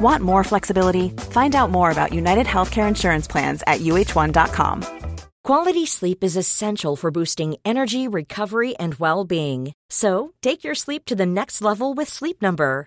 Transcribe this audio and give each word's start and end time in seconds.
Want 0.00 0.22
more 0.22 0.44
flexibility? 0.44 1.08
Find 1.30 1.54
out 1.54 1.70
more 1.70 1.90
about 1.90 2.12
United 2.12 2.46
Healthcare 2.46 2.88
Insurance 2.88 3.26
Plans 3.26 3.62
at 3.66 3.80
uh1.com. 3.80 5.06
Quality 5.42 5.86
sleep 5.86 6.24
is 6.24 6.36
essential 6.36 6.96
for 6.96 7.10
boosting 7.10 7.56
energy, 7.64 8.08
recovery, 8.08 8.76
and 8.76 8.96
well 8.96 9.24
being. 9.24 9.72
So, 9.88 10.32
take 10.42 10.64
your 10.64 10.74
sleep 10.74 11.04
to 11.04 11.14
the 11.14 11.24
next 11.24 11.62
level 11.62 11.94
with 11.94 12.08
Sleep 12.08 12.42
Number. 12.42 12.86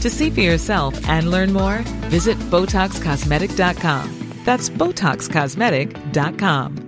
To 0.00 0.10
see 0.10 0.30
for 0.30 0.40
yourself 0.40 1.08
and 1.08 1.30
learn 1.30 1.52
more, 1.52 1.78
visit 2.08 2.36
BotoxCosmetic.com. 2.38 4.34
That's 4.44 4.70
BotoxCosmetic.com. 4.70 6.86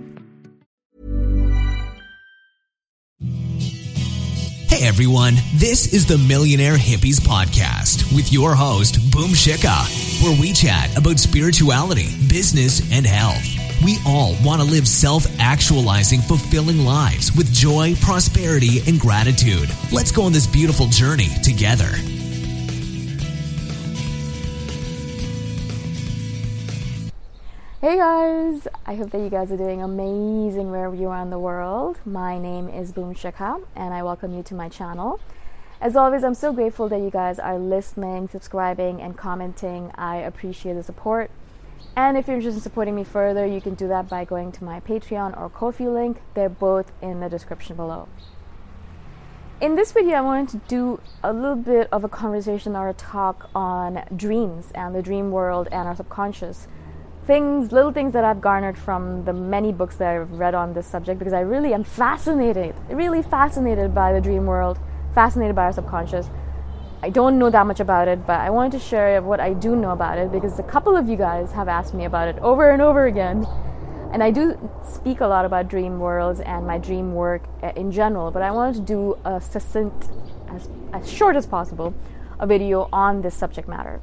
Hey 4.67 4.87
everyone, 4.87 5.35
this 5.53 5.93
is 5.93 6.07
the 6.07 6.17
Millionaire 6.17 6.75
Hippies 6.75 7.21
Podcast 7.21 8.11
with 8.15 8.33
your 8.33 8.55
host, 8.55 8.95
Boom 9.11 9.29
Shikha, 9.29 10.23
where 10.23 10.41
we 10.41 10.51
chat 10.51 10.97
about 10.97 11.19
spirituality, 11.19 12.07
business, 12.27 12.81
and 12.91 13.05
health. 13.05 13.45
We 13.85 13.99
all 14.07 14.35
want 14.43 14.63
to 14.63 14.67
live 14.67 14.87
self 14.87 15.27
actualizing, 15.39 16.21
fulfilling 16.21 16.79
lives 16.79 17.31
with 17.35 17.53
joy, 17.53 17.93
prosperity, 18.01 18.81
and 18.87 18.99
gratitude. 18.99 19.69
Let's 19.91 20.11
go 20.11 20.23
on 20.23 20.33
this 20.33 20.47
beautiful 20.47 20.87
journey 20.87 21.29
together. 21.43 21.91
Hey 27.83 27.97
guys! 27.97 28.65
I 28.85 28.95
hope 28.95 29.09
that 29.09 29.19
you 29.19 29.29
guys 29.29 29.51
are 29.51 29.57
doing 29.57 29.81
amazing 29.81 30.71
wherever 30.71 30.95
you 30.95 31.09
are 31.09 31.21
in 31.21 31.31
the 31.31 31.37
world. 31.37 31.99
My 32.05 32.39
name 32.39 32.69
is 32.69 32.93
Boom 32.93 33.13
Shikha 33.13 33.61
and 33.75 33.93
I 33.93 34.01
welcome 34.03 34.33
you 34.33 34.41
to 34.43 34.55
my 34.55 34.69
channel. 34.69 35.19
As 35.81 35.97
always, 35.97 36.23
I'm 36.23 36.33
so 36.33 36.53
grateful 36.53 36.87
that 36.87 37.01
you 37.01 37.09
guys 37.09 37.39
are 37.39 37.59
listening, 37.59 38.29
subscribing, 38.29 39.01
and 39.01 39.17
commenting. 39.17 39.91
I 39.95 40.15
appreciate 40.15 40.75
the 40.75 40.83
support. 40.83 41.29
And 41.93 42.15
if 42.17 42.27
you're 42.27 42.37
interested 42.37 42.59
in 42.59 42.63
supporting 42.63 42.95
me 42.95 43.03
further, 43.03 43.45
you 43.45 43.59
can 43.59 43.75
do 43.75 43.89
that 43.89 44.07
by 44.07 44.23
going 44.23 44.53
to 44.53 44.63
my 44.63 44.79
Patreon 44.79 45.37
or 45.37 45.49
Ko-fi 45.49 45.89
link. 45.89 46.21
They're 46.35 46.47
both 46.47 46.89
in 47.01 47.19
the 47.19 47.27
description 47.27 47.75
below. 47.75 48.07
In 49.59 49.75
this 49.75 49.91
video, 49.91 50.13
I 50.15 50.21
wanted 50.21 50.47
to 50.51 50.57
do 50.69 51.01
a 51.21 51.33
little 51.33 51.57
bit 51.57 51.89
of 51.91 52.05
a 52.05 52.09
conversation 52.09 52.77
or 52.77 52.87
a 52.87 52.93
talk 52.93 53.49
on 53.53 54.05
dreams 54.15 54.71
and 54.73 54.95
the 54.95 55.01
dream 55.01 55.31
world 55.31 55.67
and 55.69 55.85
our 55.85 55.97
subconscious 55.97 56.69
things, 57.25 57.71
little 57.71 57.91
things 57.91 58.13
that 58.13 58.25
I've 58.25 58.41
garnered 58.41 58.77
from 58.77 59.23
the 59.25 59.33
many 59.33 59.71
books 59.71 59.95
that 59.97 60.15
I've 60.15 60.31
read 60.31 60.55
on 60.55 60.73
this 60.73 60.85
subject 60.85 61.19
because 61.19 61.33
I 61.33 61.41
really 61.41 61.73
am 61.73 61.83
fascinated, 61.83 62.75
really 62.89 63.21
fascinated 63.21 63.95
by 63.95 64.13
the 64.13 64.21
dream 64.21 64.45
world, 64.45 64.77
fascinated 65.13 65.55
by 65.55 65.63
our 65.63 65.73
subconscious. 65.73 66.29
I 67.01 67.09
don't 67.09 67.37
know 67.39 67.49
that 67.49 67.65
much 67.65 67.79
about 67.79 68.07
it, 68.07 68.25
but 68.25 68.39
I 68.39 68.49
wanted 68.49 68.73
to 68.73 68.79
share 68.79 69.21
what 69.21 69.39
I 69.39 69.53
do 69.53 69.75
know 69.75 69.91
about 69.91 70.17
it 70.17 70.31
because 70.31 70.57
a 70.59 70.63
couple 70.63 70.95
of 70.95 71.07
you 71.07 71.17
guys 71.17 71.51
have 71.51 71.67
asked 71.67 71.93
me 71.93 72.05
about 72.05 72.27
it 72.27 72.37
over 72.39 72.71
and 72.71 72.81
over 72.81 73.05
again. 73.05 73.45
And 74.11 74.21
I 74.21 74.29
do 74.29 74.57
speak 74.85 75.21
a 75.21 75.27
lot 75.27 75.43
about 75.43 75.67
dream 75.67 75.99
worlds 75.99 76.39
and 76.39 76.67
my 76.67 76.77
dream 76.77 77.13
work 77.15 77.43
uh, 77.63 77.71
in 77.75 77.91
general, 77.91 78.31
but 78.31 78.41
I 78.41 78.51
wanted 78.51 78.75
to 78.75 78.81
do 78.81 79.17
a 79.25 79.41
succinct, 79.41 80.09
as, 80.49 80.69
as 80.93 81.11
short 81.11 81.35
as 81.35 81.47
possible, 81.47 81.93
a 82.39 82.45
video 82.45 82.89
on 82.93 83.21
this 83.21 83.33
subject 83.33 83.67
matter. 83.67 84.01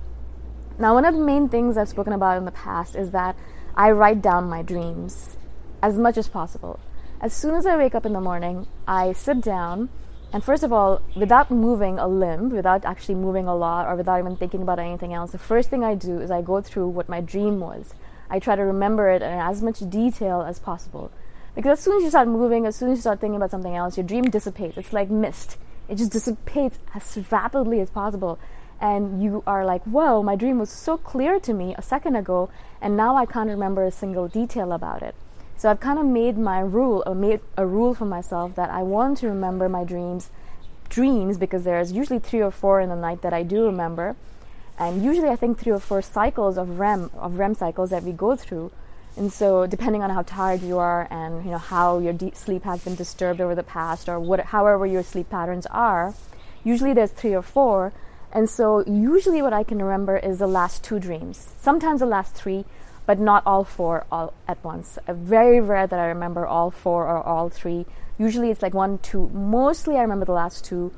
Now, 0.81 0.95
one 0.95 1.05
of 1.05 1.15
the 1.15 1.21
main 1.21 1.49
things 1.51 1.77
I've 1.77 1.91
spoken 1.91 2.15
about 2.15 2.39
in 2.39 2.47
the 2.47 2.51
past 2.51 2.97
is 2.97 3.11
that 3.11 3.37
I 3.77 3.91
write 3.91 4.23
down 4.23 4.49
my 4.49 4.63
dreams 4.63 5.37
as 5.83 5.99
much 5.99 6.17
as 6.17 6.27
possible. 6.27 6.81
As 7.21 7.35
soon 7.35 7.55
as 7.55 7.67
I 7.67 7.77
wake 7.77 7.95
up 7.95 8.07
in 8.07 8.15
the 8.15 8.21
morning, 8.21 8.67
I 8.89 9.13
sit 9.13 9.43
down 9.43 9.91
and 10.33 10.45
first 10.45 10.63
of 10.63 10.73
all, 10.73 11.03
without 11.17 11.51
moving 11.51 11.99
a 11.99 12.07
limb, 12.07 12.51
without 12.51 12.85
actually 12.85 13.17
moving 13.17 13.49
a 13.49 13.55
lot, 13.55 13.87
or 13.87 13.97
without 13.97 14.21
even 14.21 14.37
thinking 14.37 14.63
about 14.63 14.79
anything 14.79 15.13
else, 15.13 15.33
the 15.33 15.39
first 15.39 15.71
thing 15.71 15.83
I 15.83 15.97
do 15.97 16.21
is 16.21 16.31
I 16.31 16.41
go 16.41 16.61
through 16.61 16.89
what 16.89 17.09
my 17.09 17.21
dream 17.21 17.59
was. 17.59 17.95
I 18.31 18.39
try 18.39 18.55
to 18.55 18.63
remember 18.63 19.11
it 19.11 19.23
in 19.23 19.29
as 19.29 19.61
much 19.61 19.81
detail 19.91 20.43
as 20.43 20.61
possible. 20.61 21.11
Because 21.57 21.79
as 21.79 21.85
soon 21.85 21.97
as 21.97 22.05
you 22.05 22.11
start 22.11 22.29
moving, 22.29 22.65
as 22.65 22.77
soon 22.77 22.93
as 22.93 22.99
you 22.99 23.01
start 23.01 23.21
thinking 23.21 23.37
about 23.37 23.51
something 23.51 23.75
else, 23.75 23.97
your 23.97 24.07
dream 24.07 24.31
dissipates. 24.31 24.79
It's 24.79 24.93
like 24.93 25.11
mist. 25.11 25.59
It 25.89 25.97
just 25.97 26.13
dissipates 26.13 26.79
as 26.95 27.19
rapidly 27.33 27.81
as 27.81 27.91
possible. 27.91 28.39
And 28.81 29.23
you 29.23 29.43
are 29.47 29.65
like, 29.65 29.85
whoa, 29.85 30.23
my 30.23 30.37
dream 30.37 30.59
was 30.59 30.71
so 30.71 30.97
clear 30.97 31.39
to 31.41 31.53
me 31.53 31.75
a 31.77 31.83
second 31.83 32.17
ago, 32.17 32.51
and 32.81 32.97
now 32.97 33.15
I 33.15 33.27
can't 33.27 33.51
remember 33.51 33.85
a 33.85 33.91
single 33.91 34.27
detail 34.27 34.73
about 34.73 35.03
it. 35.03 35.15
So 35.59 35.71
I've 35.71 35.81
kind 35.81 35.99
of 35.99 36.07
made 36.07 36.39
my 36.39 36.61
rule, 36.61 37.03
or 37.05 37.15
made 37.15 37.41
a 37.59 37.67
rule 37.67 37.95
for 37.95 38.07
myself 38.07 38.55
that 38.55 38.71
I 38.71 38.83
want 38.83 39.19
to 39.19 39.29
remember 39.29 39.69
my 39.69 39.85
dreams, 39.85 40.31
dreams 40.89 41.37
because 41.37 41.65
there's 41.65 41.93
usually 41.93 42.19
three 42.19 42.41
or 42.41 42.51
four 42.51 42.81
in 42.81 42.89
the 42.89 42.97
night 42.97 43.21
that 43.21 43.35
I 43.35 43.43
do 43.43 43.67
remember, 43.67 44.17
and 44.79 45.05
usually 45.05 45.29
I 45.29 45.37
think 45.37 45.59
three 45.59 45.73
or 45.73 45.79
four 45.79 46.01
cycles 46.01 46.57
of 46.57 46.79
REM 46.79 47.11
of 47.15 47.39
REM 47.39 47.55
cycles 47.55 47.91
that 47.91 48.03
we 48.03 48.13
go 48.13 48.35
through. 48.35 48.73
And 49.17 49.31
so, 49.31 49.67
depending 49.67 50.03
on 50.03 50.09
how 50.09 50.23
tired 50.23 50.63
you 50.63 50.79
are 50.79 51.07
and 51.11 51.45
you 51.45 51.51
know 51.51 51.59
how 51.59 51.99
your 51.99 52.15
deep 52.15 52.35
sleep 52.35 52.63
has 52.63 52.83
been 52.83 52.95
disturbed 52.95 53.43
over 53.43 53.55
the 53.55 53.63
past, 53.63 54.09
or 54.09 54.19
what, 54.19 54.41
however 54.41 54.87
your 54.87 55.03
sleep 55.03 55.29
patterns 55.29 55.67
are, 55.67 56.15
usually 56.65 56.95
there's 56.95 57.11
three 57.11 57.35
or 57.35 57.43
four. 57.43 57.93
And 58.33 58.49
so, 58.49 58.85
usually 58.87 59.43
what 59.43 59.53
I 59.53 59.65
can 59.65 59.83
remember 59.83 60.17
is 60.17 60.39
the 60.39 60.47
last 60.47 60.85
two 60.85 61.01
dreams. 61.01 61.49
Sometimes 61.61 61.99
the 62.01 62.07
last 62.07 62.35
three, 62.35 62.65
but 63.05 63.19
not 63.19 63.43
all 63.45 63.65
four 63.65 64.07
all 64.13 64.33
at 64.47 64.63
once. 64.63 64.99
Uh, 65.09 65.15
very 65.15 65.61
rare 65.61 65.87
that 65.87 65.99
I 65.99 66.07
remember 66.07 66.47
all 66.47 66.71
four 66.71 67.09
or 67.09 67.21
all 67.21 67.49
three. 67.49 67.87
Usually 68.19 68.51
it's 68.51 68.63
like 68.63 68.73
one, 68.73 68.99
two. 68.99 69.29
Mostly 69.31 69.97
I 69.97 70.03
remember 70.03 70.27
the 70.27 70.33
last 70.33 70.65
two, 70.65 70.93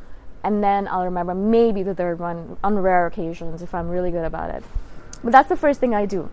and 0.44 0.62
then 0.62 0.86
I'll 0.88 1.04
remember 1.04 1.34
maybe 1.34 1.82
the 1.82 1.94
third 1.94 2.18
one 2.18 2.58
on 2.62 2.78
rare 2.78 3.06
occasions 3.06 3.62
if 3.62 3.74
I'm 3.74 3.88
really 3.88 4.10
good 4.10 4.26
about 4.26 4.50
it. 4.50 4.62
But 5.24 5.32
that's 5.32 5.48
the 5.48 5.56
first 5.56 5.80
thing 5.80 5.94
I 5.94 6.04
do, 6.04 6.28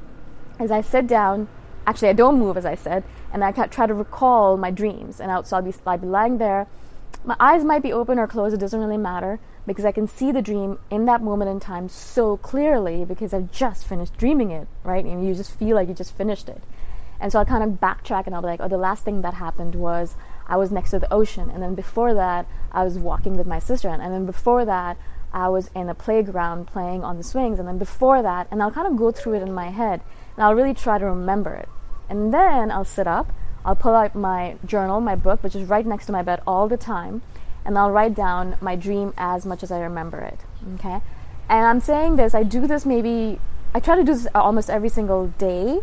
is 0.60 0.70
I 0.70 0.82
sit 0.82 1.08
down. 1.08 1.48
Actually, 1.88 2.10
I 2.10 2.14
don't 2.14 2.38
move 2.38 2.58
as 2.58 2.66
I 2.66 2.76
said, 2.76 3.06
and 3.32 3.42
I 3.42 3.52
try 3.52 3.88
to 3.88 3.94
recall 3.94 4.58
my 4.58 4.72
dreams. 4.72 5.22
And 5.22 5.48
so 5.48 5.56
I'll 5.56 5.62
be, 5.62 5.74
I'll 5.86 5.98
be 5.98 6.08
lying 6.08 6.40
there. 6.40 6.68
My 7.26 7.36
eyes 7.40 7.64
might 7.64 7.84
be 7.84 7.92
open 7.92 8.18
or 8.18 8.28
closed. 8.28 8.54
It 8.54 8.60
doesn't 8.60 8.80
really 8.80 8.98
matter 8.98 9.40
because 9.68 9.86
I 9.86 9.92
can 9.92 10.08
see 10.08 10.32
the 10.32 10.42
dream 10.42 10.80
in 10.90 11.06
that 11.06 11.22
moment 11.22 11.52
in 11.52 11.60
time 11.60 11.90
so 11.90 12.38
clearly 12.38 13.06
because 13.06 13.34
I've 13.34 13.52
just 13.52 13.86
finished 13.86 14.18
dreaming 14.18 14.52
it, 14.52 14.68
right? 14.84 15.04
And 15.04 15.28
you 15.28 15.36
just 15.36 15.58
feel 15.58 15.76
like 15.76 15.88
you 15.88 15.94
just 15.94 16.16
finished 16.16 16.50
it. 16.50 16.64
And 17.20 17.32
so 17.32 17.40
I 17.40 17.44
kind 17.44 17.64
of 17.64 17.80
backtrack 17.80 18.26
and 18.26 18.36
I'll 18.36 18.42
be 18.42 18.48
like, 18.48 18.62
oh, 18.62 18.68
the 18.68 18.78
last 18.78 19.04
thing 19.04 19.22
that 19.22 19.34
happened 19.34 19.76
was 19.76 20.16
I 20.48 20.56
was 20.56 20.72
next 20.72 20.92
to 20.92 21.00
the 21.00 21.14
ocean. 21.14 21.50
And 21.50 21.62
then 21.62 21.76
before 21.76 22.14
that, 22.14 22.48
I 22.72 22.84
was 22.84 22.98
walking 22.98 23.36
with 23.36 23.46
my 23.46 23.60
sister. 23.60 23.90
And 23.90 24.14
then 24.14 24.26
before 24.26 24.66
that, 24.66 24.98
I 25.34 25.50
was 25.50 25.70
in 25.76 25.90
a 25.90 25.96
playground 25.96 26.68
playing 26.68 27.04
on 27.04 27.18
the 27.18 27.24
swings. 27.24 27.60
And 27.60 27.68
then 27.68 27.78
before 27.78 28.22
that, 28.22 28.48
and 28.50 28.64
I'll 28.64 28.72
kind 28.72 28.88
of 28.88 28.96
go 28.96 29.12
through 29.12 29.36
it 29.36 29.44
in 29.44 29.54
my 29.54 29.70
head 29.70 30.02
and 30.36 30.44
I'll 30.44 30.56
really 30.56 30.74
try 30.74 30.98
to 30.98 31.06
remember 31.06 31.54
it. 31.54 31.68
And 32.10 32.34
then 32.34 32.72
I'll 32.72 32.86
sit 32.86 33.06
up, 33.06 33.34
I'll 33.66 33.76
pull 33.76 33.96
out 33.96 34.16
my 34.16 34.56
journal, 34.66 35.02
my 35.02 35.16
book, 35.16 35.44
which 35.44 35.56
is 35.56 35.68
right 35.68 35.86
next 35.86 36.06
to 36.08 36.12
my 36.12 36.22
bed 36.22 36.42
all 36.48 36.68
the 36.68 36.78
time 36.78 37.22
and 37.66 37.78
I'll 37.78 37.92
write 37.92 38.16
down 38.16 38.58
my 38.62 38.76
dream 38.76 39.14
as 39.18 39.46
much 39.46 39.64
as 39.64 39.72
I 39.72 39.80
remember 39.80 40.20
it. 40.20 40.40
Okay? 40.76 41.02
And 41.50 41.66
I'm 41.66 41.80
saying 41.80 42.16
this, 42.16 42.34
I 42.34 42.44
do 42.44 42.68
this 42.68 42.86
maybe, 42.86 43.40
I 43.74 43.80
try 43.80 43.96
to 43.96 44.04
do 44.04 44.14
this 44.14 44.28
almost 44.34 44.70
every 44.70 44.90
single 44.90 45.28
day. 45.38 45.82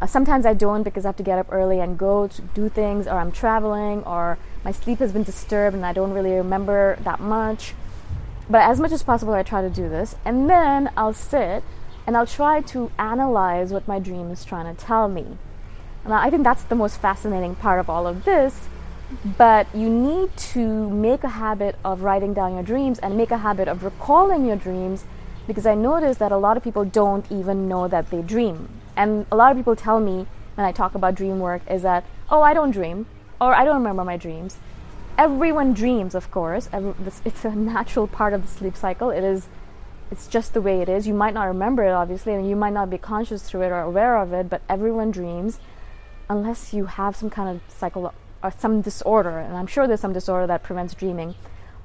Uh, 0.00 0.06
sometimes 0.06 0.46
I 0.46 0.54
don't 0.54 0.82
because 0.82 1.04
I 1.04 1.08
have 1.08 1.16
to 1.16 1.22
get 1.22 1.38
up 1.38 1.46
early 1.50 1.80
and 1.80 1.98
go 1.98 2.28
to 2.28 2.42
do 2.42 2.68
things, 2.68 3.06
or 3.06 3.18
I'm 3.18 3.30
traveling, 3.30 4.02
or 4.04 4.38
my 4.64 4.72
sleep 4.72 4.98
has 4.98 5.12
been 5.12 5.22
disturbed 5.22 5.76
and 5.76 5.84
I 5.84 5.92
don't 5.92 6.12
really 6.12 6.32
remember 6.32 6.98
that 7.04 7.20
much. 7.20 7.74
But 8.50 8.62
as 8.62 8.80
much 8.80 8.92
as 8.92 9.02
possible, 9.02 9.34
I 9.34 9.42
try 9.42 9.62
to 9.62 9.70
do 9.70 9.88
this. 9.88 10.16
And 10.24 10.48
then 10.48 10.90
I'll 10.96 11.14
sit 11.14 11.62
and 12.06 12.16
I'll 12.16 12.26
try 12.26 12.60
to 12.62 12.90
analyze 12.98 13.72
what 13.72 13.86
my 13.86 13.98
dream 13.98 14.30
is 14.30 14.44
trying 14.44 14.74
to 14.74 14.84
tell 14.84 15.08
me. 15.08 15.38
And 16.04 16.12
I 16.12 16.30
think 16.30 16.44
that's 16.44 16.64
the 16.64 16.74
most 16.74 17.00
fascinating 17.00 17.54
part 17.54 17.80
of 17.80 17.88
all 17.88 18.06
of 18.06 18.24
this 18.24 18.68
but 19.36 19.66
you 19.74 19.88
need 19.88 20.34
to 20.36 20.90
make 20.90 21.24
a 21.24 21.28
habit 21.28 21.76
of 21.84 22.02
writing 22.02 22.34
down 22.34 22.54
your 22.54 22.62
dreams 22.62 22.98
and 22.98 23.16
make 23.16 23.30
a 23.30 23.38
habit 23.38 23.68
of 23.68 23.84
recalling 23.84 24.46
your 24.46 24.56
dreams 24.56 25.04
because 25.46 25.66
I 25.66 25.74
notice 25.74 26.18
that 26.18 26.32
a 26.32 26.36
lot 26.36 26.56
of 26.56 26.62
people 26.62 26.84
don't 26.84 27.30
even 27.30 27.68
know 27.68 27.88
that 27.88 28.10
they 28.10 28.22
dream. 28.22 28.68
And 28.96 29.26
a 29.30 29.36
lot 29.36 29.50
of 29.50 29.56
people 29.56 29.76
tell 29.76 30.00
me 30.00 30.26
when 30.54 30.66
I 30.66 30.72
talk 30.72 30.94
about 30.94 31.14
dream 31.14 31.40
work 31.40 31.62
is 31.68 31.82
that, 31.82 32.04
oh, 32.30 32.42
I 32.42 32.54
don't 32.54 32.70
dream, 32.70 33.06
or 33.40 33.54
I 33.54 33.64
don't 33.64 33.76
remember 33.76 34.04
my 34.04 34.16
dreams. 34.16 34.56
Everyone 35.18 35.74
dreams, 35.74 36.14
of 36.14 36.30
course. 36.30 36.68
It's 37.24 37.44
a 37.44 37.50
natural 37.50 38.06
part 38.06 38.32
of 38.32 38.42
the 38.42 38.48
sleep 38.48 38.76
cycle. 38.76 39.10
It 39.10 39.24
is, 39.24 39.48
it's 40.10 40.26
just 40.26 40.54
the 40.54 40.60
way 40.60 40.80
it 40.80 40.88
is. 40.88 41.06
You 41.06 41.14
might 41.14 41.34
not 41.34 41.44
remember 41.44 41.84
it, 41.84 41.92
obviously, 41.92 42.34
and 42.34 42.48
you 42.48 42.56
might 42.56 42.72
not 42.72 42.88
be 42.88 42.98
conscious 42.98 43.42
through 43.42 43.62
it 43.62 43.72
or 43.72 43.80
aware 43.80 44.16
of 44.16 44.32
it, 44.32 44.48
but 44.48 44.62
everyone 44.68 45.10
dreams 45.10 45.58
unless 46.32 46.72
you 46.72 46.86
have 46.86 47.14
some 47.14 47.30
kind 47.30 47.48
of 47.48 47.60
psychological 47.72 48.18
or 48.42 48.50
some 48.50 48.80
disorder, 48.80 49.38
and 49.38 49.56
I'm 49.56 49.66
sure 49.66 49.86
there's 49.86 50.00
some 50.00 50.12
disorder 50.12 50.46
that 50.48 50.62
prevents 50.62 50.94
dreaming. 50.94 51.34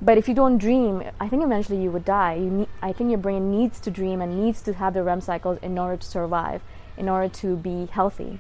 But 0.02 0.18
if 0.18 0.28
you 0.28 0.34
don't 0.34 0.58
dream, 0.58 1.04
I 1.20 1.28
think 1.28 1.44
eventually 1.44 1.82
you 1.82 1.92
would 1.92 2.06
die. 2.06 2.36
You 2.36 2.50
need, 2.50 2.68
I 2.82 2.94
think 2.94 3.10
your 3.10 3.20
brain 3.20 3.52
needs 3.52 3.80
to 3.82 3.92
dream 3.92 4.22
and 4.22 4.44
needs 4.44 4.62
to 4.64 4.74
have 4.74 4.94
the 4.94 5.04
REM 5.04 5.22
cycles 5.22 5.60
in 5.62 5.78
order 5.78 5.98
to 5.98 6.08
survive, 6.08 6.62
in 6.98 7.10
order 7.10 7.30
to 7.36 7.56
be 7.58 7.88
healthy. 7.92 8.40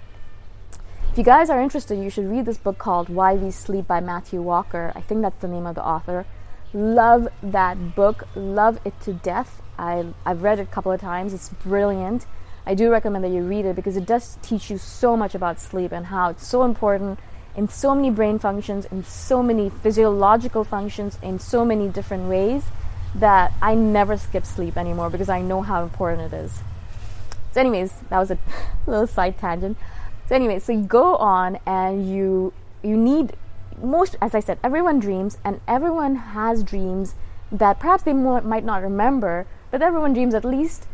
If 1.11 1.17
you 1.17 1.23
guys 1.23 1.49
are 1.49 1.61
interested, 1.61 1.97
you 1.97 2.09
should 2.09 2.29
read 2.29 2.45
this 2.45 2.57
book 2.57 2.77
called 2.77 3.09
Why 3.09 3.33
We 3.33 3.49
Sleep 3.51 3.87
by 3.87 3.99
Matthew 3.99 4.41
Walker. 4.41 4.91
I 4.95 5.01
think 5.01 5.21
that's 5.21 5.41
the 5.41 5.47
name 5.47 5.65
of 5.65 5.75
the 5.75 5.83
author. 5.83 6.25
Love 6.73 7.27
that 7.41 7.95
book, 7.95 8.27
love 8.35 8.79
it 8.85 8.99
to 9.01 9.13
death. 9.13 9.61
I, 9.79 10.05
I've 10.25 10.43
read 10.43 10.59
it 10.59 10.63
a 10.63 10.65
couple 10.65 10.91
of 10.91 11.01
times, 11.01 11.33
it's 11.33 11.49
brilliant. 11.49 12.25
I 12.67 12.73
do 12.73 12.91
recommend 12.91 13.23
that 13.23 13.31
you 13.31 13.43
read 13.43 13.63
it 13.63 13.77
because 13.77 13.95
it 13.95 14.05
does 14.05 14.37
teach 14.41 14.69
you 14.69 14.77
so 14.77 15.15
much 15.15 15.33
about 15.33 15.57
sleep 15.57 15.93
and 15.93 16.07
how 16.07 16.31
it's 16.31 16.45
so 16.45 16.65
important 16.65 17.17
in 17.55 17.69
so 17.69 17.95
many 17.95 18.09
brain 18.09 18.39
functions, 18.39 18.85
in 18.91 19.05
so 19.05 19.41
many 19.41 19.69
physiological 19.69 20.65
functions, 20.65 21.17
in 21.23 21.39
so 21.39 21.63
many 21.63 21.87
different 21.87 22.27
ways 22.27 22.65
that 23.15 23.53
I 23.61 23.73
never 23.73 24.17
skip 24.17 24.45
sleep 24.45 24.75
anymore 24.75 25.09
because 25.09 25.29
I 25.29 25.41
know 25.41 25.61
how 25.61 25.81
important 25.81 26.33
it 26.33 26.35
is. 26.35 26.59
So, 27.53 27.61
anyways, 27.61 27.93
that 28.09 28.19
was 28.19 28.31
a 28.31 28.37
little 28.85 29.07
side 29.07 29.37
tangent. 29.37 29.77
So, 30.27 30.35
anyways, 30.35 30.65
so 30.65 30.73
you 30.73 30.83
go 30.83 31.15
on 31.15 31.59
and 31.65 32.13
you 32.13 32.51
you 32.83 32.97
need 32.97 33.37
most, 33.81 34.17
as 34.21 34.35
I 34.35 34.41
said, 34.41 34.59
everyone 34.61 34.99
dreams 34.99 35.37
and 35.45 35.61
everyone 35.69 36.15
has 36.17 36.63
dreams 36.63 37.15
that 37.49 37.79
perhaps 37.79 38.03
they 38.03 38.11
might 38.11 38.65
not 38.65 38.81
remember, 38.81 39.47
but 39.71 39.81
everyone 39.81 40.13
dreams 40.13 40.33
at 40.33 40.43
least 40.43 40.85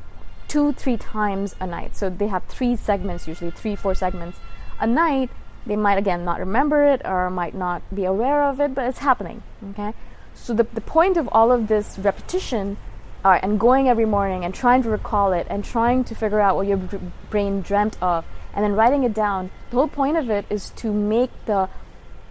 two, 0.54 0.72
three 0.82 0.98
times 0.98 1.56
a 1.60 1.68
night. 1.68 1.92
So 2.00 2.10
they 2.10 2.28
have 2.28 2.44
three 2.56 2.76
segments, 2.76 3.28
usually 3.28 3.52
three, 3.52 3.76
four 3.76 3.96
segments 3.96 4.38
a 4.80 4.88
night 4.88 5.30
they 5.66 5.76
might 5.76 5.98
again 5.98 6.26
not 6.26 6.40
remember 6.40 6.86
it 6.86 7.02
or 7.06 7.30
might 7.30 7.56
not 7.56 7.82
be 7.94 8.04
aware 8.04 8.44
of 8.44 8.60
it, 8.60 8.76
but 8.76 8.86
it's 8.86 9.00
happening. 9.00 9.42
Okay, 9.72 9.94
so 10.34 10.54
the 10.54 10.66
the 10.74 10.82
point 10.82 11.16
of 11.18 11.30
all 11.32 11.52
of 11.52 11.68
this 11.68 11.98
repetition, 11.98 12.78
uh, 13.24 13.40
and 13.42 13.60
going 13.60 13.88
every 13.88 14.06
morning 14.06 14.44
and 14.44 14.54
trying 14.54 14.84
to 14.84 14.90
recall 14.90 15.32
it 15.32 15.48
and 15.50 15.64
trying 15.64 16.04
to 16.04 16.16
figure 16.16 16.42
out 16.42 16.58
what 16.58 16.68
your 16.68 16.78
b- 16.78 17.00
brain 17.30 17.62
dreamt 17.62 17.98
of, 18.02 18.26
and 18.54 18.64
then 18.64 18.74
writing 18.74 19.04
it 19.04 19.14
down. 19.14 19.52
The 19.70 19.78
whole 19.78 19.88
point 19.88 20.18
of 20.18 20.30
it 20.30 20.46
is 20.50 20.70
to 20.82 20.92
make 20.92 21.32
the 21.46 21.70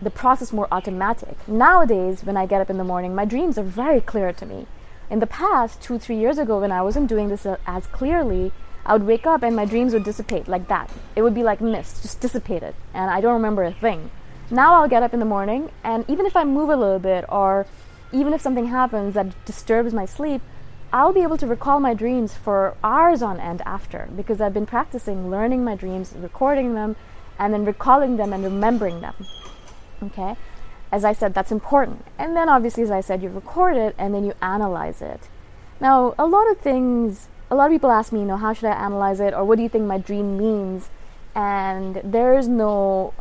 the 0.03 0.11
process 0.11 0.53
more 0.53 0.69
automatic. 0.71 1.37
Nowadays, 1.49 2.25
when 2.25 2.37
I 2.37 2.45
get 2.45 2.61
up 2.61 2.69
in 2.69 2.77
the 2.77 2.85
morning, 2.93 3.15
my 3.15 3.25
dreams 3.25 3.57
are 3.57 3.63
very 3.83 4.01
clear 4.01 4.33
to 4.33 4.45
me. 4.45 4.67
In 5.13 5.21
the 5.21 5.27
past, 5.27 5.83
two, 5.83 5.99
three 5.99 6.17
years 6.17 6.39
ago, 6.39 6.61
when 6.61 6.73
I 6.73 6.81
wasn't 6.81 7.07
doing 7.07 7.29
this 7.29 7.45
uh, 7.45 7.59
as 7.67 7.87
clearly, 7.89 8.51
I 8.87 8.95
would 8.95 9.03
wake 9.07 9.27
up 9.27 9.43
and 9.43 9.55
my 9.55 9.67
dreams 9.67 9.93
would 9.93 10.05
dissipate 10.05 10.49
like 10.49 10.69
that. 10.69 10.89
It 11.15 11.21
would 11.21 11.35
be 11.35 11.43
like 11.43 11.61
mist, 11.61 12.01
just 12.01 12.23
dissipated, 12.23 12.75
and 12.95 13.11
I 13.11 13.21
don't 13.21 13.35
remember 13.35 13.63
a 13.63 13.75
thing. 13.75 14.11
Now 14.51 14.73
I'll 14.73 14.89
get 14.89 15.03
up 15.03 15.13
in 15.13 15.21
the 15.21 15.27
morning, 15.27 15.71
and 15.85 16.07
even 16.09 16.25
if 16.25 16.35
I 16.35 16.45
move 16.45 16.71
a 16.71 16.77
little 16.77 16.99
bit, 16.99 17.27
or 17.29 17.67
even 18.11 18.33
if 18.33 18.41
something 18.41 18.69
happens 18.69 19.13
that 19.13 19.45
disturbs 19.45 19.93
my 19.93 20.07
sleep, 20.07 20.41
I'll 20.95 21.13
be 21.13 21.23
able 21.23 21.37
to 21.37 21.47
recall 21.47 21.79
my 21.79 21.93
dreams 21.93 22.33
for 22.33 22.75
hours 22.83 23.21
on 23.21 23.39
end 23.39 23.61
after 23.67 24.09
because 24.17 24.41
I've 24.41 24.55
been 24.55 24.65
practicing 24.65 25.29
learning 25.29 25.63
my 25.63 25.75
dreams, 25.75 26.15
recording 26.17 26.73
them, 26.73 26.97
and 27.39 27.53
then 27.53 27.67
recalling 27.67 28.17
them 28.17 28.33
and 28.33 28.43
remembering 28.43 29.03
them. 29.03 29.15
Okay? 30.03 30.37
As 30.93 31.07
I 31.07 31.15
said, 31.15 31.33
that's 31.33 31.51
important. 31.51 32.05
And 32.19 32.37
then 32.37 32.51
obviously, 32.51 32.83
as 32.83 32.91
I 32.91 33.01
said, 33.01 33.23
you 33.23 33.31
record 33.31 33.79
it 33.79 33.95
and 33.99 34.15
then 34.15 34.25
you 34.25 34.35
analyze 34.43 35.01
it. 35.01 35.21
Now, 35.81 36.15
a 36.19 36.27
lot 36.27 36.49
of 36.51 36.59
things, 36.59 37.29
a 37.51 37.55
lot 37.55 37.67
of 37.67 37.73
people 37.73 37.91
ask 37.91 38.13
me, 38.13 38.21
you 38.21 38.27
know, 38.27 38.37
how 38.37 38.53
should 38.53 38.69
I 38.69 38.75
analyze 38.75 39.19
it 39.19 39.33
or 39.33 39.43
what 39.45 39.57
do 39.57 39.63
you 39.63 39.71
think 39.71 39.87
my 39.87 39.97
dream 39.97 40.37
means? 40.37 40.91
And 41.35 41.97
there's 42.05 42.47
no, 42.47 43.15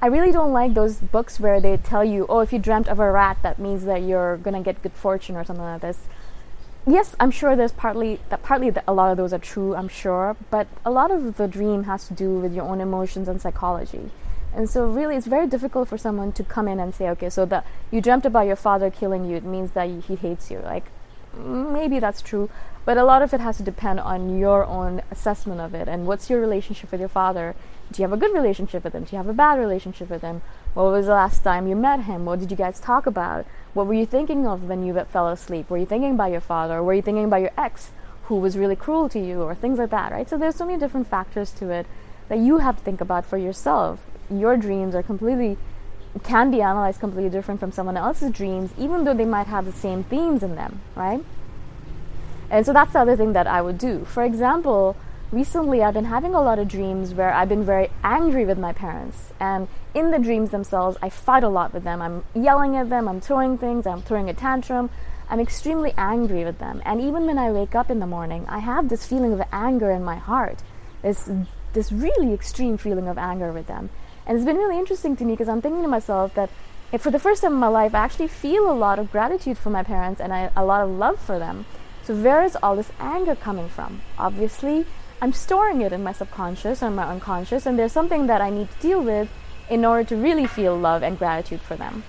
I 0.00 0.06
really 0.06 0.30
don't 0.30 0.52
like 0.52 0.74
those 0.74 0.96
books 0.96 1.40
where 1.40 1.60
they 1.60 1.76
tell 1.76 2.04
you, 2.04 2.24
oh, 2.28 2.38
if 2.38 2.52
you 2.52 2.60
dreamt 2.60 2.86
of 2.86 3.00
a 3.00 3.10
rat, 3.10 3.38
that 3.42 3.58
means 3.58 3.84
that 3.84 4.02
you're 4.02 4.36
going 4.36 4.54
to 4.54 4.62
get 4.62 4.80
good 4.80 4.92
fortune 4.92 5.34
or 5.34 5.44
something 5.44 5.64
like 5.64 5.80
this. 5.80 5.98
Yes, 6.86 7.16
I'm 7.18 7.32
sure 7.32 7.56
there's 7.56 7.72
partly 7.72 8.20
that 8.28 8.44
partly 8.44 8.70
that 8.70 8.84
a 8.86 8.92
lot 8.92 9.10
of 9.10 9.16
those 9.16 9.32
are 9.32 9.40
true, 9.40 9.74
I'm 9.74 9.88
sure, 9.88 10.36
but 10.50 10.68
a 10.84 10.90
lot 10.92 11.10
of 11.10 11.36
the 11.36 11.48
dream 11.48 11.82
has 11.84 12.06
to 12.06 12.14
do 12.14 12.38
with 12.38 12.54
your 12.54 12.64
own 12.64 12.80
emotions 12.80 13.26
and 13.26 13.42
psychology. 13.42 14.12
And 14.56 14.70
so, 14.70 14.86
really, 14.86 15.16
it's 15.16 15.26
very 15.26 15.46
difficult 15.46 15.86
for 15.86 15.98
someone 15.98 16.32
to 16.32 16.42
come 16.42 16.66
in 16.66 16.80
and 16.80 16.94
say, 16.94 17.10
okay, 17.10 17.28
so 17.28 17.44
that 17.44 17.66
you 17.90 18.00
dreamt 18.00 18.24
about 18.24 18.46
your 18.46 18.56
father 18.56 18.90
killing 18.90 19.28
you, 19.28 19.36
it 19.36 19.44
means 19.44 19.72
that 19.72 19.90
he 19.90 20.16
hates 20.16 20.50
you. 20.50 20.60
Like, 20.60 20.84
maybe 21.36 22.00
that's 22.00 22.22
true, 22.22 22.48
but 22.86 22.96
a 22.96 23.04
lot 23.04 23.20
of 23.20 23.34
it 23.34 23.40
has 23.40 23.58
to 23.58 23.62
depend 23.62 24.00
on 24.00 24.38
your 24.38 24.64
own 24.64 25.02
assessment 25.10 25.60
of 25.60 25.74
it 25.74 25.88
and 25.88 26.06
what's 26.06 26.30
your 26.30 26.40
relationship 26.40 26.90
with 26.90 27.00
your 27.00 27.08
father. 27.10 27.54
Do 27.92 28.00
you 28.00 28.08
have 28.08 28.12
a 28.14 28.20
good 28.20 28.32
relationship 28.32 28.82
with 28.82 28.94
him? 28.94 29.04
Do 29.04 29.10
you 29.12 29.18
have 29.18 29.28
a 29.28 29.34
bad 29.34 29.58
relationship 29.58 30.08
with 30.08 30.22
him? 30.22 30.40
What 30.72 30.90
was 30.90 31.06
the 31.06 31.12
last 31.12 31.44
time 31.44 31.68
you 31.68 31.76
met 31.76 32.04
him? 32.04 32.24
What 32.24 32.40
did 32.40 32.50
you 32.50 32.56
guys 32.56 32.80
talk 32.80 33.06
about? 33.06 33.44
What 33.74 33.86
were 33.86 33.94
you 33.94 34.06
thinking 34.06 34.46
of 34.46 34.64
when 34.64 34.84
you 34.84 34.98
fell 35.04 35.28
asleep? 35.28 35.68
Were 35.68 35.78
you 35.78 35.86
thinking 35.86 36.12
about 36.12 36.32
your 36.32 36.40
father? 36.40 36.82
Were 36.82 36.94
you 36.94 37.02
thinking 37.02 37.24
about 37.24 37.42
your 37.42 37.52
ex 37.58 37.90
who 38.24 38.36
was 38.36 38.56
really 38.56 38.74
cruel 38.74 39.08
to 39.10 39.20
you 39.20 39.42
or 39.42 39.54
things 39.54 39.78
like 39.78 39.90
that, 39.90 40.12
right? 40.12 40.28
So 40.28 40.38
there's 40.38 40.56
so 40.56 40.64
many 40.64 40.78
different 40.78 41.08
factors 41.08 41.52
to 41.52 41.70
it 41.70 41.86
that 42.28 42.38
you 42.38 42.58
have 42.58 42.78
to 42.78 42.82
think 42.82 43.00
about 43.00 43.24
for 43.24 43.36
yourself 43.36 44.00
your 44.30 44.56
dreams 44.56 44.94
are 44.94 45.02
completely 45.02 45.56
can 46.22 46.50
be 46.50 46.62
analyzed 46.62 46.98
completely 46.98 47.30
different 47.30 47.60
from 47.60 47.70
someone 47.70 47.96
else's 47.96 48.30
dreams, 48.30 48.70
even 48.78 49.04
though 49.04 49.14
they 49.14 49.26
might 49.26 49.46
have 49.46 49.66
the 49.66 49.72
same 49.72 50.02
themes 50.04 50.42
in 50.42 50.54
them, 50.54 50.80
right? 50.94 51.22
And 52.50 52.64
so 52.64 52.72
that's 52.72 52.92
the 52.92 53.00
other 53.00 53.16
thing 53.16 53.32
that 53.34 53.46
I 53.46 53.60
would 53.60 53.76
do. 53.76 54.04
For 54.04 54.22
example, 54.22 54.96
recently 55.30 55.82
I've 55.82 55.94
been 55.94 56.06
having 56.06 56.34
a 56.34 56.40
lot 56.40 56.58
of 56.58 56.68
dreams 56.68 57.12
where 57.12 57.32
I've 57.32 57.48
been 57.48 57.64
very 57.64 57.90
angry 58.02 58.46
with 58.46 58.58
my 58.58 58.72
parents. 58.72 59.32
And 59.40 59.68
in 59.94 60.10
the 60.10 60.18
dreams 60.18 60.50
themselves, 60.50 60.96
I 61.02 61.10
fight 61.10 61.42
a 61.42 61.48
lot 61.48 61.74
with 61.74 61.84
them. 61.84 62.00
I'm 62.00 62.24
yelling 62.34 62.76
at 62.76 62.88
them, 62.88 63.08
I'm 63.08 63.20
throwing 63.20 63.58
things, 63.58 63.86
I'm 63.86 64.02
throwing 64.02 64.30
a 64.30 64.34
tantrum. 64.34 64.90
I'm 65.28 65.40
extremely 65.40 65.92
angry 65.98 66.44
with 66.44 66.58
them. 66.58 66.80
And 66.84 67.00
even 67.00 67.26
when 67.26 67.36
I 67.36 67.50
wake 67.50 67.74
up 67.74 67.90
in 67.90 67.98
the 67.98 68.06
morning, 68.06 68.46
I 68.48 68.60
have 68.60 68.88
this 68.88 69.04
feeling 69.04 69.32
of 69.32 69.42
anger 69.52 69.90
in 69.90 70.04
my 70.04 70.16
heart. 70.16 70.62
This 71.02 71.28
this 71.72 71.92
really 71.92 72.32
extreme 72.32 72.78
feeling 72.78 73.08
of 73.08 73.18
anger 73.18 73.52
with 73.52 73.66
them. 73.66 73.90
And 74.26 74.36
it's 74.36 74.44
been 74.44 74.56
really 74.56 74.78
interesting 74.78 75.16
to 75.16 75.24
me 75.24 75.34
because 75.34 75.48
I'm 75.48 75.62
thinking 75.62 75.82
to 75.82 75.88
myself 75.88 76.34
that 76.34 76.50
for 76.98 77.10
the 77.10 77.18
first 77.18 77.42
time 77.42 77.52
in 77.52 77.58
my 77.58 77.68
life, 77.68 77.94
I 77.94 77.98
actually 77.98 78.28
feel 78.28 78.70
a 78.70 78.72
lot 78.72 78.98
of 78.98 79.12
gratitude 79.12 79.58
for 79.58 79.70
my 79.70 79.82
parents 79.82 80.20
and 80.20 80.32
I, 80.32 80.50
a 80.56 80.64
lot 80.64 80.82
of 80.82 80.90
love 80.90 81.20
for 81.20 81.38
them. 81.38 81.66
So, 82.04 82.14
where 82.14 82.42
is 82.44 82.56
all 82.62 82.76
this 82.76 82.92
anger 83.00 83.34
coming 83.34 83.68
from? 83.68 84.00
Obviously, 84.18 84.86
I'm 85.20 85.32
storing 85.32 85.80
it 85.80 85.92
in 85.92 86.04
my 86.04 86.12
subconscious 86.12 86.82
or 86.82 86.90
my 86.90 87.04
unconscious, 87.04 87.66
and 87.66 87.76
there's 87.76 87.92
something 87.92 88.28
that 88.28 88.40
I 88.40 88.50
need 88.50 88.70
to 88.70 88.78
deal 88.78 89.02
with 89.02 89.28
in 89.68 89.84
order 89.84 90.04
to 90.10 90.16
really 90.16 90.46
feel 90.46 90.76
love 90.78 91.02
and 91.02 91.18
gratitude 91.18 91.60
for 91.60 91.74
them. 91.74 92.04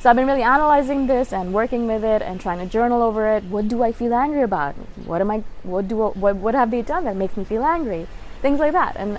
So, 0.00 0.08
I've 0.08 0.16
been 0.16 0.26
really 0.26 0.42
analyzing 0.42 1.06
this 1.06 1.34
and 1.34 1.52
working 1.52 1.86
with 1.86 2.02
it 2.02 2.22
and 2.22 2.40
trying 2.40 2.60
to 2.60 2.66
journal 2.66 3.02
over 3.02 3.28
it. 3.36 3.44
What 3.44 3.68
do 3.68 3.82
I 3.82 3.92
feel 3.92 4.14
angry 4.14 4.42
about? 4.42 4.74
What 5.04 5.20
am 5.20 5.30
I? 5.30 5.44
What 5.62 5.88
do? 5.88 5.96
What, 5.96 6.36
what 6.36 6.54
have 6.54 6.70
they 6.70 6.80
done 6.80 7.04
that 7.04 7.16
makes 7.16 7.36
me 7.36 7.44
feel 7.44 7.64
angry? 7.64 8.06
Things 8.40 8.58
like 8.58 8.72
that. 8.72 8.96
And 8.96 9.18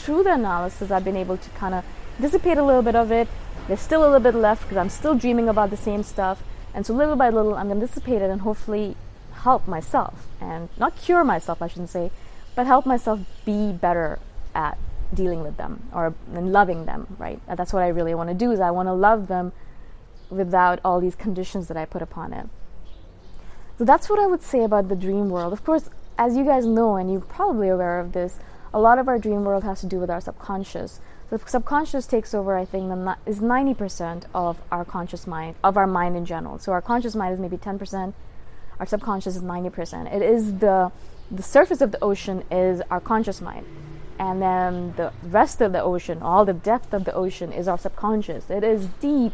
through 0.00 0.24
the 0.24 0.34
analysis, 0.34 0.90
I've 0.90 1.04
been 1.04 1.16
able 1.16 1.36
to 1.36 1.50
kind 1.50 1.74
of 1.74 1.84
dissipate 2.20 2.58
a 2.58 2.64
little 2.64 2.82
bit 2.82 2.96
of 2.96 3.12
it. 3.12 3.28
There's 3.68 3.80
still 3.80 4.02
a 4.02 4.08
little 4.08 4.20
bit 4.20 4.34
left 4.34 4.62
because 4.62 4.76
I'm 4.76 4.88
still 4.88 5.14
dreaming 5.14 5.48
about 5.48 5.70
the 5.70 5.76
same 5.76 6.02
stuff. 6.02 6.42
And 6.74 6.86
so, 6.86 6.94
little 6.94 7.16
by 7.16 7.30
little, 7.30 7.54
I'm 7.54 7.68
going 7.68 7.80
to 7.80 7.86
dissipate 7.86 8.22
it 8.22 8.30
and 8.30 8.40
hopefully 8.42 8.96
help 9.32 9.66
myself 9.66 10.26
and 10.40 10.68
not 10.78 10.96
cure 10.96 11.24
myself, 11.24 11.62
I 11.62 11.68
shouldn't 11.68 11.90
say, 11.90 12.10
but 12.54 12.66
help 12.66 12.86
myself 12.86 13.20
be 13.44 13.72
better 13.72 14.18
at 14.54 14.76
dealing 15.12 15.42
with 15.42 15.56
them 15.56 15.88
or 15.92 16.14
and 16.34 16.52
loving 16.52 16.86
them, 16.86 17.06
right? 17.18 17.40
And 17.48 17.58
that's 17.58 17.72
what 17.72 17.82
I 17.82 17.88
really 17.88 18.14
want 18.14 18.28
to 18.28 18.34
do 18.34 18.50
is 18.52 18.60
I 18.60 18.70
want 18.70 18.88
to 18.88 18.92
love 18.92 19.28
them 19.28 19.52
without 20.30 20.78
all 20.84 21.00
these 21.00 21.16
conditions 21.16 21.68
that 21.68 21.76
I 21.76 21.84
put 21.84 22.02
upon 22.02 22.32
it. 22.32 22.48
So 23.78 23.84
that's 23.84 24.08
what 24.08 24.18
I 24.18 24.26
would 24.26 24.42
say 24.42 24.62
about 24.62 24.88
the 24.88 24.94
dream 24.94 25.30
world. 25.30 25.52
Of 25.52 25.64
course, 25.64 25.90
as 26.18 26.36
you 26.36 26.44
guys 26.44 26.66
know, 26.66 26.96
and 26.96 27.10
you're 27.10 27.20
probably 27.20 27.68
aware 27.68 27.98
of 27.98 28.12
this, 28.12 28.38
a 28.72 28.78
lot 28.78 28.98
of 28.98 29.08
our 29.08 29.18
dream 29.18 29.44
world 29.44 29.64
has 29.64 29.80
to 29.80 29.86
do 29.86 29.98
with 29.98 30.10
our 30.10 30.20
subconscious. 30.20 31.00
The 31.30 31.38
subconscious 31.46 32.06
takes 32.06 32.34
over, 32.34 32.56
I 32.56 32.64
think, 32.64 32.90
is 33.26 33.40
90% 33.40 34.24
of 34.34 34.58
our 34.70 34.84
conscious 34.84 35.26
mind, 35.26 35.56
of 35.62 35.76
our 35.76 35.86
mind 35.86 36.16
in 36.16 36.24
general. 36.24 36.58
So 36.58 36.72
our 36.72 36.82
conscious 36.82 37.14
mind 37.14 37.34
is 37.34 37.40
maybe 37.40 37.56
10%, 37.56 38.14
our 38.78 38.86
subconscious 38.86 39.36
is 39.36 39.42
90%. 39.42 40.12
It 40.12 40.22
is 40.22 40.58
the, 40.58 40.90
the 41.30 41.42
surface 41.42 41.80
of 41.80 41.92
the 41.92 42.02
ocean 42.02 42.44
is 42.50 42.82
our 42.90 43.00
conscious 43.00 43.40
mind. 43.40 43.66
And 44.18 44.42
then 44.42 44.94
the 44.96 45.12
rest 45.22 45.60
of 45.60 45.72
the 45.72 45.82
ocean, 45.82 46.20
all 46.20 46.44
the 46.44 46.52
depth 46.52 46.92
of 46.92 47.04
the 47.04 47.14
ocean 47.14 47.52
is 47.52 47.68
our 47.68 47.78
subconscious. 47.78 48.50
It 48.50 48.64
is 48.64 48.86
deep. 49.00 49.32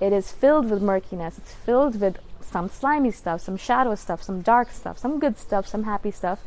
It 0.00 0.12
is 0.12 0.32
filled 0.32 0.70
with 0.70 0.82
murkiness. 0.82 1.38
It's 1.38 1.52
filled 1.52 2.00
with 2.00 2.18
some 2.40 2.68
slimy 2.68 3.10
stuff, 3.10 3.40
some 3.40 3.56
shadow 3.56 3.94
stuff, 3.94 4.22
some 4.22 4.40
dark 4.40 4.70
stuff, 4.70 4.98
some 4.98 5.18
good 5.18 5.38
stuff, 5.38 5.66
some 5.66 5.84
happy 5.84 6.10
stuff 6.10 6.40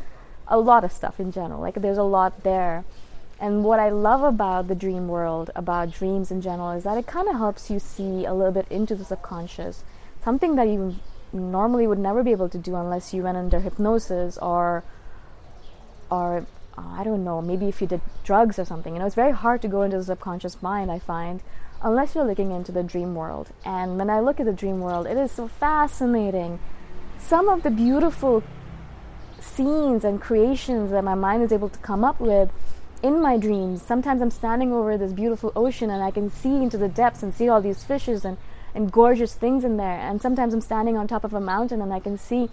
a 0.50 0.58
lot 0.58 0.84
of 0.84 0.92
stuff 0.92 1.20
in 1.20 1.32
general. 1.32 1.62
Like 1.62 1.76
there's 1.76 1.98
a 1.98 2.04
lot 2.04 2.44
there. 2.44 2.84
And 3.40 3.64
what 3.64 3.80
I 3.80 3.90
love 3.90 4.22
about 4.22 4.68
the 4.68 4.76
dream 4.76 5.08
world, 5.08 5.50
about 5.56 5.92
dreams 5.92 6.30
in 6.30 6.42
general, 6.42 6.72
is 6.72 6.84
that 6.84 6.98
it 6.98 7.08
kind 7.08 7.30
of 7.30 7.36
helps 7.36 7.70
you 7.70 7.80
see 7.80 8.26
a 8.26 8.34
little 8.34 8.52
bit 8.52 8.68
into 8.70 8.96
the 8.96 9.06
subconscious, 9.06 9.84
something 10.22 10.56
that 10.56 10.68
you 10.68 10.96
normally 11.32 11.88
would 11.88 12.00
never 12.00 12.22
be 12.22 12.32
able 12.32 12.50
to 12.50 12.58
do 12.58 12.76
unless 12.76 13.14
you 13.14 13.24
went 13.24 13.38
under 13.38 13.62
hypnosis 13.62 14.38
or, 14.40 14.84
or 16.12 16.46
uh, 16.78 16.82
I 16.88 17.04
don't 17.06 17.24
know, 17.24 17.42
maybe 17.42 17.68
if 17.70 17.80
you 17.80 17.88
did 17.88 18.02
drugs 18.26 18.60
or 18.60 18.66
something. 18.66 18.94
You 18.94 19.00
know, 19.00 19.06
it's 19.06 19.16
very 19.16 19.32
hard 19.32 19.62
to 19.62 19.70
go 19.70 19.84
into 19.84 19.98
the 19.98 20.04
subconscious 20.04 20.62
mind. 20.62 20.92
I 20.92 21.00
find, 21.00 21.42
unless 21.82 22.16
you're 22.16 22.26
looking 22.26 22.52
into 22.52 22.74
the 22.74 22.84
dream 22.84 23.16
world. 23.16 23.52
And 23.64 23.98
when 23.98 24.10
I 24.10 24.20
look 24.20 24.42
at 24.42 24.48
the 24.48 24.54
dream 24.54 24.82
world, 24.82 25.08
it 25.08 25.18
is 25.18 25.32
so 25.32 25.48
fascinating. 25.48 26.60
Some 27.18 27.48
of 27.48 27.64
the 27.64 27.72
beautiful 27.72 28.44
scenes 29.44 30.04
and 30.04 30.22
creations 30.22 30.92
that 30.92 31.04
my 31.04 31.16
mind 31.16 31.44
is 31.44 31.52
able 31.52 31.70
to 31.70 31.80
come 31.80 32.04
up 32.04 32.20
with 32.20 32.50
in 33.02 33.22
my 33.22 33.38
dreams. 33.38 33.82
Sometimes 33.82 34.22
I'm 34.22 34.32
standing 34.32 34.74
over 34.74 34.98
this 34.98 35.14
beautiful 35.14 35.52
ocean 35.56 35.90
and 35.90 36.04
I 36.04 36.12
can 36.12 36.30
see 36.30 36.56
into 36.56 36.78
the 36.78 36.90
depths 36.90 37.24
and 37.24 37.34
see 37.34 37.48
all 37.48 37.62
these 37.62 37.84
fishes 37.84 38.26
and, 38.26 38.38
and 38.76 38.92
gorgeous 38.92 39.34
things 39.34 39.64
in 39.64 39.78
there. 39.78 40.00
And 40.00 40.22
sometimes 40.22 40.54
I'm 40.54 40.62
standing 40.62 40.98
on 40.98 41.08
top 41.08 41.24
of 41.24 41.34
a 41.34 41.40
mountain 41.40 41.82
and 41.82 41.94
I 41.94 42.00
can 42.00 42.18
see 42.18 42.50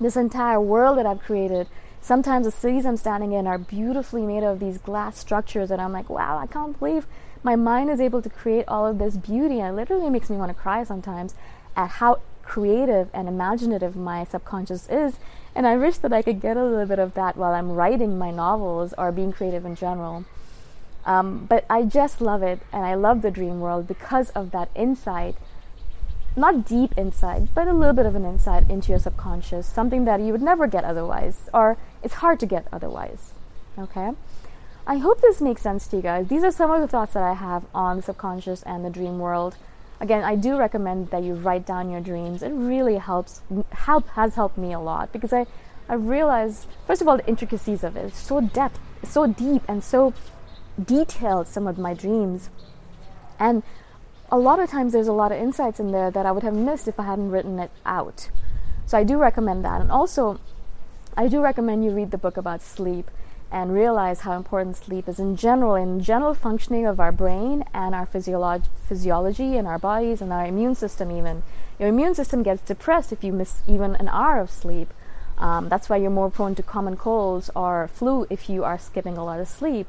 this 0.00 0.16
entire 0.16 0.60
world 0.60 0.98
that 0.98 1.06
I've 1.06 1.20
created. 1.20 1.66
Sometimes 2.00 2.46
the 2.46 2.52
cities 2.52 2.86
I'm 2.86 2.96
standing 2.96 3.32
in 3.32 3.46
are 3.46 3.58
beautifully 3.58 4.22
made 4.22 4.44
of 4.44 4.60
these 4.60 4.78
glass 4.78 5.18
structures, 5.18 5.70
and 5.70 5.82
I'm 5.82 5.92
like, 5.92 6.08
wow, 6.08 6.38
I 6.38 6.46
can't 6.46 6.78
believe 6.78 7.06
my 7.42 7.56
mind 7.56 7.90
is 7.90 8.00
able 8.00 8.22
to 8.22 8.30
create 8.30 8.64
all 8.68 8.86
of 8.86 8.98
this 8.98 9.16
beauty. 9.16 9.60
And 9.60 9.70
it 9.70 9.76
literally 9.76 10.08
makes 10.10 10.30
me 10.30 10.36
want 10.36 10.50
to 10.50 10.54
cry 10.54 10.84
sometimes 10.84 11.34
at 11.76 11.90
how 11.90 12.20
creative 12.42 13.10
and 13.12 13.28
imaginative 13.28 13.96
my 13.96 14.24
subconscious 14.24 14.88
is. 14.88 15.18
And 15.58 15.66
I 15.66 15.76
wish 15.76 15.98
that 15.98 16.12
I 16.12 16.22
could 16.22 16.40
get 16.40 16.56
a 16.56 16.62
little 16.62 16.86
bit 16.86 17.00
of 17.00 17.14
that 17.14 17.36
while 17.36 17.52
I'm 17.52 17.72
writing 17.72 18.16
my 18.16 18.30
novels 18.30 18.94
or 18.96 19.10
being 19.10 19.32
creative 19.32 19.64
in 19.64 19.74
general. 19.74 20.24
Um, 21.04 21.46
but 21.46 21.64
I 21.68 21.82
just 21.82 22.20
love 22.20 22.44
it, 22.44 22.60
and 22.72 22.84
I 22.84 22.94
love 22.94 23.22
the 23.22 23.32
dream 23.32 23.58
world 23.58 23.88
because 23.88 24.30
of 24.36 24.52
that 24.52 24.68
insight. 24.76 25.34
Not 26.36 26.64
deep 26.64 26.96
insight, 26.96 27.52
but 27.56 27.66
a 27.66 27.72
little 27.72 27.92
bit 27.92 28.06
of 28.06 28.14
an 28.14 28.24
insight 28.24 28.70
into 28.70 28.90
your 28.90 29.00
subconscious, 29.00 29.66
something 29.66 30.04
that 30.04 30.20
you 30.20 30.30
would 30.30 30.42
never 30.42 30.68
get 30.68 30.84
otherwise, 30.84 31.50
or 31.52 31.76
it's 32.04 32.22
hard 32.22 32.38
to 32.38 32.46
get 32.46 32.68
otherwise. 32.72 33.32
Okay? 33.76 34.12
I 34.86 34.98
hope 34.98 35.20
this 35.20 35.40
makes 35.40 35.62
sense 35.62 35.88
to 35.88 35.96
you 35.96 36.02
guys. 36.02 36.28
These 36.28 36.44
are 36.44 36.52
some 36.52 36.70
of 36.70 36.80
the 36.80 36.86
thoughts 36.86 37.14
that 37.14 37.24
I 37.24 37.32
have 37.32 37.64
on 37.74 37.96
the 37.96 38.02
subconscious 38.04 38.62
and 38.62 38.84
the 38.84 38.90
dream 38.90 39.18
world 39.18 39.56
again 40.00 40.22
i 40.24 40.34
do 40.34 40.56
recommend 40.56 41.10
that 41.10 41.22
you 41.22 41.34
write 41.34 41.66
down 41.66 41.90
your 41.90 42.00
dreams. 42.00 42.42
It 42.42 42.50
really 42.50 42.96
helps 42.96 43.42
help 43.70 44.08
has 44.08 44.34
helped 44.34 44.58
me 44.58 44.72
a 44.72 44.80
lot 44.80 45.12
because 45.12 45.32
i 45.32 45.46
i 45.88 45.94
realized 45.94 46.66
first 46.86 47.02
of 47.02 47.08
all 47.08 47.16
the 47.16 47.26
intricacies 47.26 47.84
of 47.84 47.96
it. 47.96 48.06
It's 48.06 48.18
so 48.20 48.40
depth 48.40 48.80
so 49.04 49.26
deep 49.26 49.62
and 49.68 49.82
so 49.82 50.12
detailed 50.82 51.46
some 51.46 51.66
of 51.66 51.78
my 51.78 51.94
dreams. 51.94 52.50
And 53.38 53.62
a 54.30 54.38
lot 54.38 54.60
of 54.60 54.68
times 54.68 54.92
there's 54.92 55.08
a 55.08 55.12
lot 55.12 55.32
of 55.32 55.38
insights 55.38 55.80
in 55.80 55.92
there 55.92 56.10
that 56.10 56.26
i 56.26 56.32
would 56.32 56.42
have 56.42 56.54
missed 56.54 56.88
if 56.88 56.98
i 57.00 57.04
hadn't 57.04 57.30
written 57.30 57.58
it 57.58 57.70
out. 57.86 58.30
So 58.86 58.98
i 58.98 59.04
do 59.04 59.18
recommend 59.18 59.64
that. 59.64 59.80
And 59.80 59.90
also 59.90 60.40
i 61.16 61.28
do 61.28 61.40
recommend 61.40 61.84
you 61.84 61.90
read 61.90 62.10
the 62.10 62.18
book 62.18 62.36
about 62.36 62.62
sleep 62.62 63.10
and 63.50 63.72
realize 63.72 64.20
how 64.20 64.32
important 64.36 64.76
sleep 64.76 65.08
is 65.08 65.18
in 65.18 65.36
general, 65.36 65.74
in 65.74 66.00
general 66.00 66.34
functioning 66.34 66.86
of 66.86 67.00
our 67.00 67.12
brain 67.12 67.64
and 67.72 67.94
our 67.94 68.06
physiolog- 68.06 68.68
physiology 68.86 69.56
and 69.56 69.66
our 69.66 69.78
bodies 69.78 70.20
and 70.20 70.32
our 70.32 70.44
immune 70.44 70.74
system. 70.74 71.10
Even 71.10 71.42
your 71.78 71.88
immune 71.88 72.14
system 72.14 72.42
gets 72.42 72.62
depressed 72.62 73.12
if 73.12 73.24
you 73.24 73.32
miss 73.32 73.62
even 73.66 73.96
an 73.96 74.08
hour 74.08 74.38
of 74.40 74.50
sleep. 74.50 74.92
Um, 75.38 75.68
that's 75.68 75.88
why 75.88 75.96
you're 75.96 76.10
more 76.10 76.30
prone 76.30 76.54
to 76.56 76.62
common 76.62 76.96
colds 76.96 77.48
or 77.54 77.88
flu 77.88 78.26
if 78.28 78.50
you 78.50 78.64
are 78.64 78.78
skipping 78.78 79.16
a 79.16 79.24
lot 79.24 79.40
of 79.40 79.48
sleep. 79.48 79.86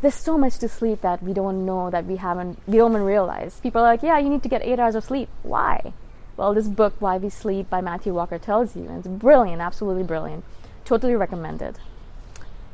there's 0.00 0.14
so 0.14 0.36
much 0.36 0.58
to 0.58 0.68
sleep 0.68 1.02
that 1.02 1.22
we 1.22 1.32
don't 1.32 1.64
know 1.64 1.90
that 1.90 2.04
we 2.06 2.16
haven't 2.16 2.58
we 2.66 2.78
don't 2.78 2.92
even 2.92 3.02
realize. 3.02 3.60
People 3.60 3.82
are 3.82 3.92
like, 3.92 4.02
yeah, 4.02 4.18
you 4.18 4.28
need 4.28 4.42
to 4.42 4.48
get 4.48 4.62
eight 4.62 4.78
hours 4.78 4.94
of 4.94 5.04
sleep. 5.04 5.28
Why? 5.42 5.92
Well, 6.36 6.54
this 6.54 6.66
book, 6.66 6.94
Why 6.98 7.18
We 7.18 7.28
Sleep 7.28 7.68
by 7.68 7.80
Matthew 7.82 8.14
Walker, 8.14 8.38
tells 8.38 8.74
you, 8.74 8.84
and 8.84 8.98
it's 8.98 9.06
brilliant, 9.06 9.60
absolutely 9.60 10.02
brilliant. 10.02 10.44
Totally 10.84 11.14
recommended. 11.14 11.78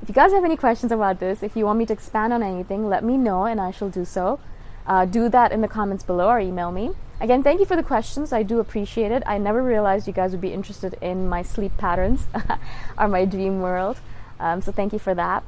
If 0.01 0.09
you 0.09 0.15
guys 0.15 0.33
have 0.33 0.45
any 0.45 0.57
questions 0.57 0.93
about 0.93 1.19
this, 1.19 1.43
if 1.43 1.57
you 1.57 1.65
want 1.65 1.79
me 1.79 1.87
to 1.87 1.93
expand 1.93 2.33
on 2.33 2.43
anything, 2.43 2.89
let 2.89 3.03
me 3.03 3.17
know 3.17 3.45
and 3.45 3.61
I 3.61 3.71
shall 3.73 3.89
do 3.89 4.05
so. 4.05 4.39
Uh, 4.87 5.05
do 5.05 5.29
that 5.29 5.53
in 5.53 5.61
the 5.61 5.69
comments 5.69 6.05
below 6.05 6.29
or 6.29 6.41
email 6.41 6.71
me. 6.71 6.93
Again, 7.21 7.43
thank 7.43 7.59
you 7.59 7.67
for 7.67 7.75
the 7.75 7.83
questions. 7.83 8.33
I 8.33 8.45
do 8.45 8.61
appreciate 8.61 9.11
it. 9.11 9.25
I 9.27 9.39
never 9.39 9.63
realized 9.63 10.07
you 10.07 10.13
guys 10.13 10.31
would 10.31 10.41
be 10.41 10.53
interested 10.53 10.95
in 11.03 11.29
my 11.29 11.43
sleep 11.43 11.77
patterns 11.77 12.27
or 12.99 13.09
my 13.09 13.25
dream 13.25 13.61
world. 13.61 13.99
Um, 14.39 14.63
so 14.63 14.71
thank 14.71 14.93
you 14.93 15.01
for 15.01 15.15
that. 15.15 15.43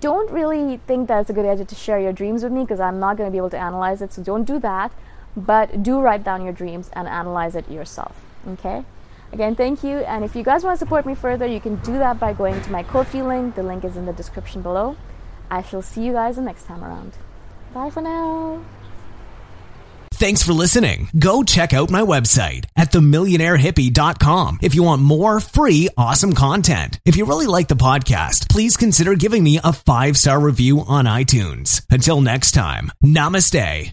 Don't 0.00 0.30
really 0.30 0.76
think 0.86 1.08
that 1.08 1.20
it's 1.20 1.30
a 1.30 1.32
good 1.32 1.44
idea 1.44 1.64
to 1.64 1.74
share 1.74 1.98
your 1.98 2.12
dreams 2.12 2.44
with 2.44 2.52
me 2.52 2.60
because 2.60 2.78
I'm 2.78 3.00
not 3.00 3.16
going 3.16 3.26
to 3.26 3.32
be 3.32 3.38
able 3.38 3.50
to 3.50 3.58
analyze 3.58 4.00
it. 4.02 4.12
So 4.12 4.22
don't 4.22 4.44
do 4.44 4.60
that. 4.60 4.92
But 5.36 5.82
do 5.82 6.00
write 6.00 6.22
down 6.22 6.44
your 6.44 6.52
dreams 6.52 6.90
and 6.92 7.08
analyze 7.08 7.56
it 7.56 7.68
yourself. 7.68 8.14
Okay? 8.46 8.84
Again, 9.32 9.54
thank 9.54 9.84
you. 9.84 9.98
And 9.98 10.24
if 10.24 10.34
you 10.34 10.42
guys 10.42 10.64
want 10.64 10.74
to 10.74 10.78
support 10.78 11.06
me 11.06 11.14
further, 11.14 11.46
you 11.46 11.60
can 11.60 11.76
do 11.76 11.98
that 11.98 12.18
by 12.18 12.32
going 12.32 12.60
to 12.62 12.72
my 12.72 12.82
Ko-fi 12.82 13.22
link. 13.22 13.54
The 13.54 13.62
link 13.62 13.84
is 13.84 13.96
in 13.96 14.06
the 14.06 14.12
description 14.12 14.62
below. 14.62 14.96
I 15.50 15.62
shall 15.62 15.82
see 15.82 16.04
you 16.04 16.12
guys 16.12 16.36
the 16.36 16.42
next 16.42 16.64
time 16.64 16.82
around. 16.84 17.12
Bye 17.74 17.90
for 17.90 18.00
now. 18.00 18.64
Thanks 20.18 20.42
for 20.42 20.52
listening. 20.52 21.08
Go 21.16 21.44
check 21.44 21.72
out 21.72 21.92
my 21.92 22.00
website 22.00 22.64
at 22.76 22.90
themillionairehippie.com 22.90 24.58
if 24.62 24.74
you 24.74 24.82
want 24.82 25.00
more 25.00 25.38
free, 25.38 25.88
awesome 25.96 26.32
content. 26.32 26.98
If 27.04 27.16
you 27.16 27.24
really 27.24 27.46
like 27.46 27.68
the 27.68 27.76
podcast, 27.76 28.48
please 28.50 28.76
consider 28.76 29.14
giving 29.14 29.44
me 29.44 29.60
a 29.62 29.72
five 29.72 30.16
star 30.16 30.40
review 30.40 30.80
on 30.80 31.04
iTunes. 31.04 31.82
Until 31.88 32.20
next 32.20 32.50
time, 32.50 32.90
namaste. 33.04 33.92